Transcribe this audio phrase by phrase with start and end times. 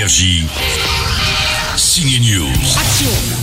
[0.00, 0.46] Énergie.
[1.76, 2.48] Signe News.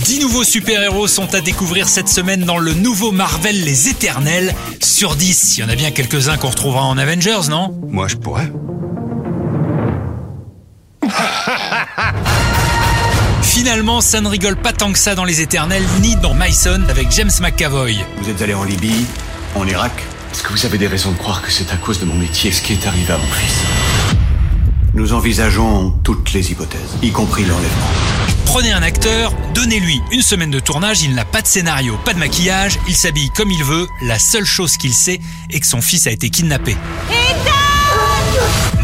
[0.06, 4.52] 10 nouveaux super-héros sont à découvrir cette semaine dans le nouveau Marvel Les Éternels.
[4.82, 7.80] Sur 10, il y en a bien quelques-uns qu'on retrouvera en Avengers, non?
[7.86, 8.50] Moi, je pourrais.
[13.42, 17.12] Finalement, ça ne rigole pas tant que ça dans Les Éternels, ni dans Myson avec
[17.12, 17.98] James McAvoy.
[18.20, 19.06] Vous êtes allé en Libye,
[19.54, 19.92] en Irak
[20.32, 22.50] Est-ce que vous avez des raisons de croire que c'est à cause de mon métier
[22.50, 24.07] ce qui est arrivé à mon fils?
[24.98, 27.86] Nous envisageons toutes les hypothèses, y compris l'enlèvement.
[28.46, 32.18] Prenez un acteur, donnez-lui une semaine de tournage, il n'a pas de scénario, pas de
[32.18, 35.20] maquillage, il s'habille comme il veut, la seule chose qu'il sait
[35.50, 36.76] est que son fils a été kidnappé.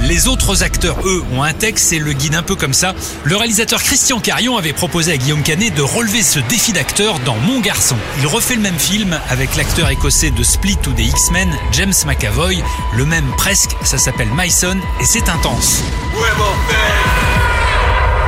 [0.05, 2.95] Les autres acteurs, eux, ont un texte et le guide un peu comme ça.
[3.25, 7.37] Le réalisateur Christian Carion avait proposé à Guillaume Canet de relever ce défi d'acteur dans
[7.37, 7.97] Mon Garçon.
[8.21, 12.63] Il refait le même film avec l'acteur écossais de Split ou des X-Men, James McAvoy.
[12.95, 15.83] Le même presque, ça s'appelle Myson et c'est intense.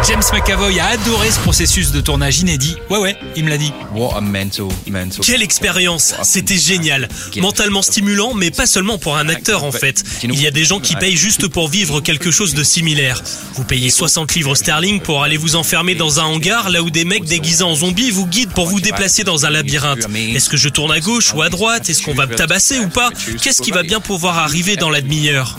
[0.08, 2.76] James McAvoy a adoré ce processus de tournage inédit.
[2.90, 3.72] Ouais ouais, il me l'a dit.
[3.92, 5.20] What a mental, mental.
[5.20, 7.08] Quelle expérience C'était génial.
[7.38, 10.04] Mentalement stimulant, mais pas seulement pour un acteur en fait.
[10.22, 13.20] Il y a des gens qui payent juste pour vivre quelque chose de similaire.
[13.54, 17.04] Vous payez 60 livres sterling pour aller vous enfermer dans un hangar là où des
[17.04, 20.06] mecs déguisés en zombies vous guident pour vous déplacer dans un labyrinthe.
[20.14, 21.90] Est-ce que je tourne à gauche ou à droite?
[21.90, 23.10] Est-ce qu'on va me tabasser ou pas?
[23.42, 25.58] Qu'est-ce qui va bien pouvoir arriver dans la demi-heure?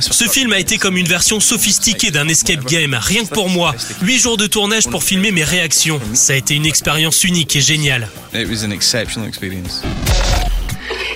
[0.00, 3.71] Ce film a été comme une version sophistiquée d'un escape game, rien que pour moi.
[4.02, 6.00] 8 jours de tournage pour filmer mes réactions.
[6.14, 8.08] Ça a été une expérience unique et géniale.
[8.34, 9.82] It was an exceptional experience.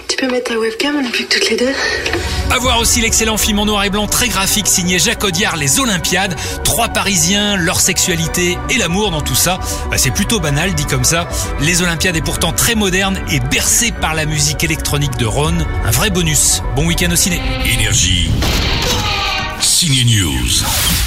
[0.09, 1.73] Tu peux mettre ta webcam, on n'est plus que toutes les deux
[2.51, 5.79] À voir aussi l'excellent film en noir et blanc très graphique signé Jacques Audiard, Les
[5.79, 6.35] Olympiades.
[6.65, 9.61] Trois Parisiens, leur sexualité et l'amour dans tout ça.
[9.91, 11.29] Bah, c'est plutôt banal dit comme ça.
[11.61, 15.59] Les Olympiades est pourtant très moderne et bercé par la musique électronique de Ron.
[15.85, 16.63] Un vrai bonus.
[16.77, 17.39] Bon week-end au ciné.
[17.67, 18.31] Énergie.
[19.61, 21.06] Signe News.